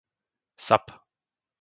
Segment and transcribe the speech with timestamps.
[0.67, 0.87] Sap